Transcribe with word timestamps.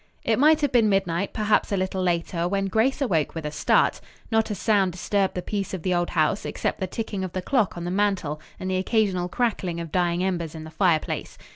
It 0.23 0.39
might 0.39 0.61
have 0.61 0.71
been 0.71 0.89
midnight, 0.89 1.31
perhaps 1.31 1.71
a 1.71 1.77
little 1.77 2.01
later 2.01 2.47
when 2.47 2.65
Grace 2.69 3.01
awoke 3.01 3.35
with 3.35 3.45
a 3.45 3.51
start. 3.51 4.01
Not 4.31 4.49
a 4.49 4.55
sound 4.55 4.93
disturbed 4.93 5.35
the 5.35 5.43
peace 5.43 5.75
of 5.75 5.83
the 5.83 5.93
old 5.93 6.09
house 6.09 6.43
except 6.43 6.79
the 6.79 6.87
ticking 6.87 7.23
of 7.23 7.33
the 7.33 7.41
clock 7.43 7.77
on 7.77 7.83
the 7.83 7.91
mantel 7.91 8.41
and 8.59 8.71
the 8.71 8.77
occasional 8.77 9.29
crackling 9.29 9.79
of 9.79 9.91
dying 9.91 10.23
embers 10.23 10.55
in 10.55 10.63
the 10.63 10.71
fireplace. 10.71 11.37